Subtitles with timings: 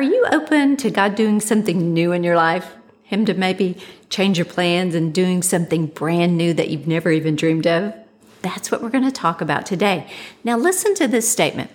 [0.00, 2.74] Are you open to God doing something new in your life?
[3.02, 3.76] Him to maybe
[4.08, 7.92] change your plans and doing something brand new that you've never even dreamed of?
[8.40, 10.10] That's what we're going to talk about today.
[10.42, 11.70] Now, listen to this statement.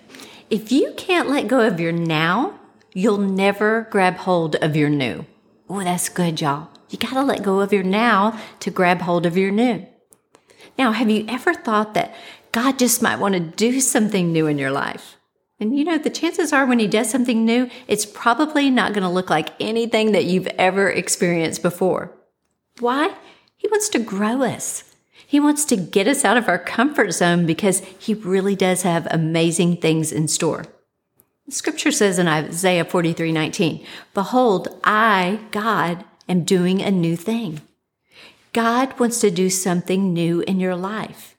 [0.49, 2.59] If you can't let go of your now,
[2.95, 5.27] you'll never grab hold of your new.
[5.69, 6.69] Oh, that's good, y'all.
[6.89, 9.85] You got to let go of your now to grab hold of your new.
[10.79, 12.15] Now, have you ever thought that
[12.51, 15.14] God just might want to do something new in your life?
[15.59, 19.03] And you know, the chances are when he does something new, it's probably not going
[19.03, 22.11] to look like anything that you've ever experienced before.
[22.79, 23.13] Why?
[23.55, 24.83] He wants to grow us.
[25.25, 29.07] He wants to get us out of our comfort zone because he really does have
[29.09, 30.65] amazing things in store.
[31.49, 37.61] scripture says in Isaiah 43 19, Behold, I, God, am doing a new thing.
[38.53, 41.34] God wants to do something new in your life.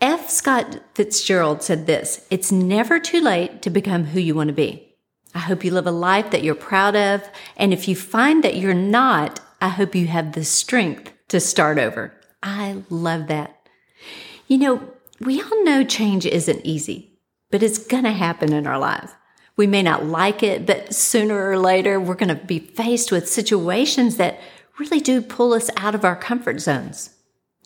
[0.00, 0.28] F.
[0.28, 4.94] Scott Fitzgerald said this It's never too late to become who you want to be.
[5.34, 7.22] I hope you live a life that you're proud of.
[7.56, 11.78] And if you find that you're not, I hope you have the strength to start
[11.78, 12.12] over.
[12.42, 13.68] I love that.
[14.46, 14.88] You know,
[15.20, 17.18] we all know change isn't easy,
[17.50, 19.12] but it's going to happen in our lives.
[19.56, 23.28] We may not like it, but sooner or later, we're going to be faced with
[23.28, 24.38] situations that
[24.78, 27.15] really do pull us out of our comfort zones.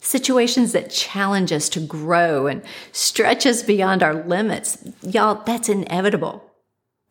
[0.01, 4.79] Situations that challenge us to grow and stretch us beyond our limits.
[5.03, 6.43] Y'all, that's inevitable.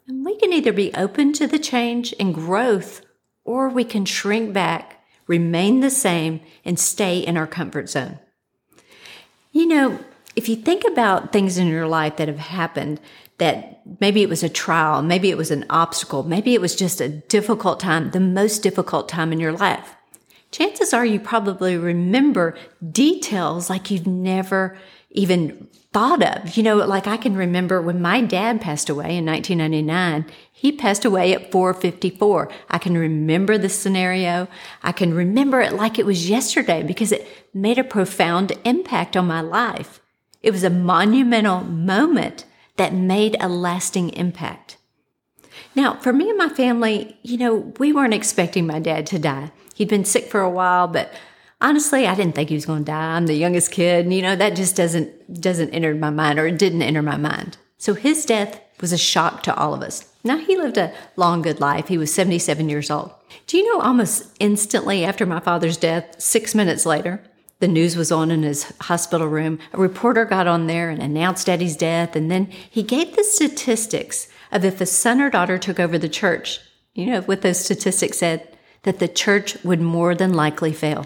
[0.08, 3.06] And we can either be open to the change and growth,
[3.46, 8.18] or we can shrink back, remain the same, and stay in our comfort zone.
[9.52, 10.00] You know,
[10.36, 13.00] if you think about things in your life that have happened
[13.38, 17.00] that maybe it was a trial, maybe it was an obstacle, maybe it was just
[17.02, 19.96] a difficult time, the most difficult time in your life.
[20.52, 22.58] Chances are you probably remember
[22.92, 24.78] details like you've never
[25.12, 26.56] even thought of.
[26.56, 31.06] You know, like I can remember when my dad passed away in 1999, he passed
[31.06, 32.52] away at 454.
[32.70, 34.48] I can remember the scenario.
[34.84, 39.28] I can remember it like it was yesterday because it made a profound impact on
[39.28, 40.00] my life.
[40.42, 42.46] It was a monumental moment
[42.78, 44.78] that made a lasting impact.
[45.76, 49.52] Now, for me and my family, you know, we weren't expecting my dad to die.
[49.80, 51.14] He'd been sick for a while, but
[51.62, 53.16] honestly, I didn't think he was going to die.
[53.16, 56.48] I'm the youngest kid, and you know, that just doesn't doesn't enter my mind or
[56.48, 57.58] it didn't enter my mind.
[57.78, 60.14] So his death was a shock to all of us.
[60.22, 61.88] Now he lived a long good life.
[61.88, 63.14] He was 77 years old.
[63.48, 67.24] Do you know almost instantly after my father's death, 6 minutes later,
[67.60, 69.60] the news was on in his hospital room.
[69.72, 74.28] A reporter got on there and announced Daddy's death, and then he gave the statistics
[74.52, 76.60] of if a son or daughter took over the church.
[76.94, 78.49] You know what those statistics said?
[78.84, 81.06] That the church would more than likely fail.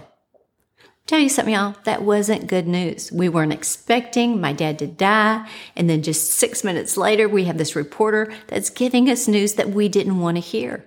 [1.05, 3.11] Tell you something, y'all, that wasn't good news.
[3.11, 5.49] We weren't expecting my dad to die.
[5.75, 9.71] And then just six minutes later, we have this reporter that's giving us news that
[9.71, 10.85] we didn't want to hear.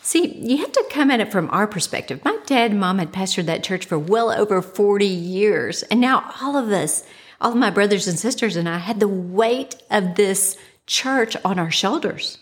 [0.00, 2.24] See, you have to come at it from our perspective.
[2.24, 5.82] My dad and mom had pastored that church for well over 40 years.
[5.84, 7.04] And now all of us,
[7.38, 10.56] all of my brothers and sisters and I had the weight of this
[10.86, 12.38] church on our shoulders.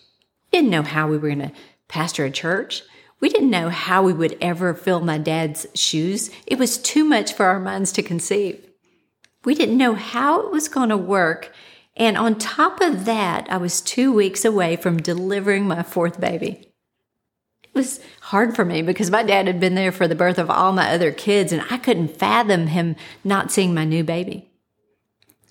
[0.53, 1.53] Didn't know how we were going to
[1.89, 2.83] pastor a church.
[3.21, 6.31] We didn't know how we would ever fill my dad's shoes.
[6.47, 8.63] It was too much for our minds to conceive.
[9.45, 11.53] We didn't know how it was going to work.
[11.97, 16.73] And on top of that, I was two weeks away from delivering my fourth baby
[17.63, 20.51] It was hard for me because my dad had been there for the birth of
[20.51, 24.51] all my other kids and I couldn't fathom him not seeing my new baby.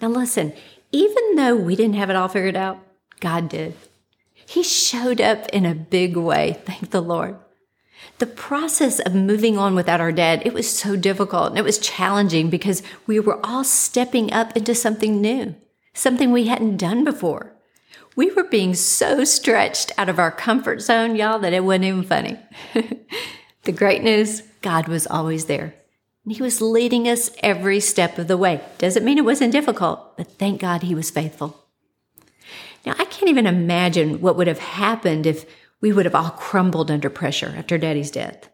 [0.02, 0.54] Now listen,
[0.92, 2.78] even though we didn't have it all figured out,
[3.22, 3.74] God did.
[4.46, 6.62] He showed up in a big way.
[6.66, 7.38] Thank the Lord.
[8.18, 11.78] The process of moving on without our dad, it was so difficult and it was
[11.78, 15.56] challenging because we were all stepping up into something new,
[15.94, 17.52] something we hadn't done before.
[18.16, 22.04] We were being so stretched out of our comfort zone, y'all, that it wasn't even
[22.04, 22.40] funny.
[23.64, 25.76] the great news God was always there.
[26.28, 28.62] He was leading us every step of the way.
[28.78, 31.66] Doesn't mean it wasn't difficult, but thank God He was faithful.
[32.86, 35.46] Now, I can't even imagine what would have happened if
[35.86, 38.50] we would have all crumbled under pressure after Daddy's death.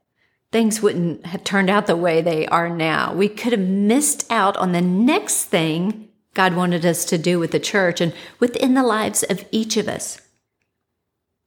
[0.51, 3.13] Things wouldn't have turned out the way they are now.
[3.13, 7.51] We could have missed out on the next thing God wanted us to do with
[7.51, 10.19] the church and within the lives of each of us.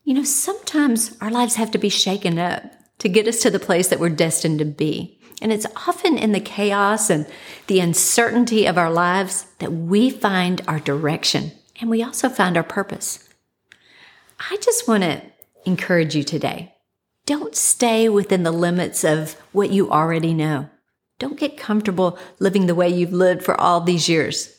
[0.05, 2.63] You know, sometimes our lives have to be shaken up
[3.01, 5.21] to get us to the place that we're destined to be.
[5.43, 7.27] And it's often in the chaos and
[7.67, 12.63] the uncertainty of our lives that we find our direction and we also find our
[12.63, 13.29] purpose.
[14.51, 15.21] I just want to
[15.65, 16.75] encourage you today.
[17.27, 20.69] Don't stay within the limits of what you already know.
[21.19, 24.55] Don't get comfortable living the way you've lived for all these years.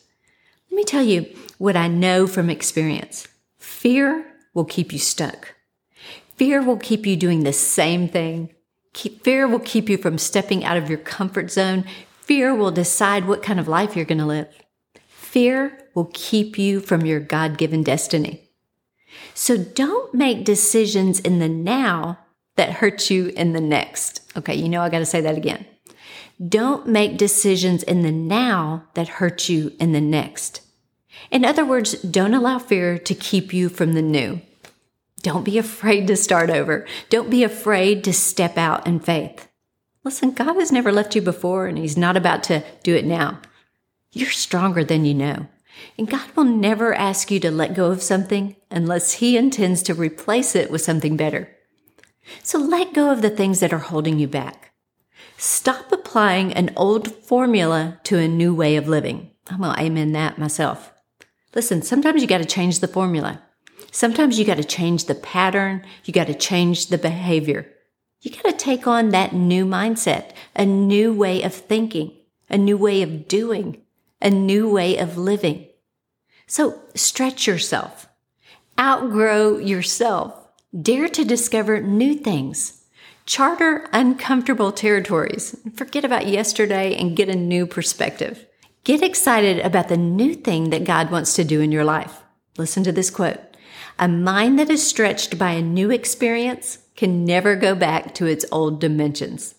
[0.72, 3.28] Let me tell you what I know from experience.
[3.60, 5.54] Fear will keep you stuck.
[6.38, 8.50] Fear will keep you doing the same thing.
[8.94, 11.86] Fear will keep you from stepping out of your comfort zone.
[12.22, 14.48] Fear will decide what kind of life you're going to live.
[15.08, 18.45] Fear will keep you from your God given destiny.
[19.34, 22.20] So don't make decisions in the now
[22.56, 24.22] that hurt you in the next.
[24.38, 25.66] Okay, you know I got to say that again.
[26.46, 30.62] Don't make decisions in the now that hurt you in the next.
[31.32, 34.42] In other words, don't allow fear to keep you from the new.
[35.22, 36.86] Don't be afraid to start over.
[37.10, 39.48] Don't be afraid to step out in faith.
[40.04, 43.40] Listen, God has never left you before and He's not about to do it now.
[44.12, 45.48] You're stronger than you know.
[45.98, 49.94] And God will never ask you to let go of something unless He intends to
[49.94, 51.50] replace it with something better.
[52.44, 54.74] So let go of the things that are holding you back.
[55.38, 59.32] Stop applying an old formula to a new way of living.
[59.48, 60.94] I'm going to amen that myself.
[61.54, 63.42] Listen, sometimes you got to change the formula.
[63.92, 65.86] Sometimes you got to change the pattern.
[66.04, 67.72] You got to change the behavior.
[68.22, 72.12] You got to take on that new mindset, a new way of thinking,
[72.50, 73.82] a new way of doing,
[74.22, 75.68] a new way of living.
[76.48, 78.08] So stretch yourself,
[78.80, 80.34] outgrow yourself,
[80.80, 82.84] dare to discover new things.
[83.26, 85.56] Charter uncomfortable territories.
[85.76, 88.46] Forget about yesterday and get a new perspective.
[88.84, 92.22] Get excited about the new thing that God wants to do in your life.
[92.58, 93.40] Listen to this quote.
[93.98, 98.46] A mind that is stretched by a new experience can never go back to its
[98.52, 99.55] old dimensions.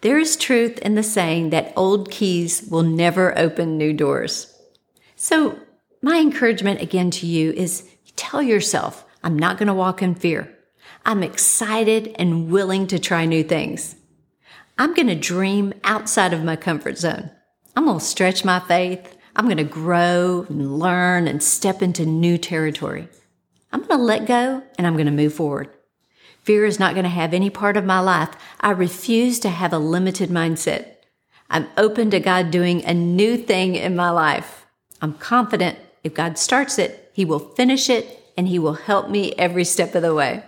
[0.00, 4.54] There is truth in the saying that old keys will never open new doors.
[5.16, 5.58] So,
[6.00, 10.54] my encouragement again to you is tell yourself, I'm not going to walk in fear.
[11.04, 13.96] I'm excited and willing to try new things.
[14.78, 17.30] I'm going to dream outside of my comfort zone.
[17.74, 19.16] I'm going to stretch my faith.
[19.34, 23.08] I'm going to grow and learn and step into new territory.
[23.72, 25.70] I'm going to let go and I'm going to move forward.
[26.42, 28.30] Fear is not going to have any part of my life.
[28.60, 30.94] I refuse to have a limited mindset.
[31.50, 34.66] I'm open to God doing a new thing in my life.
[35.00, 39.32] I'm confident if God starts it, He will finish it and He will help me
[39.32, 40.44] every step of the way.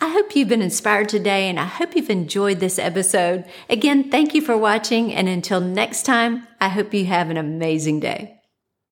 [0.00, 3.44] I hope you've been inspired today and I hope you've enjoyed this episode.
[3.68, 5.12] Again, thank you for watching.
[5.12, 8.37] And until next time, I hope you have an amazing day.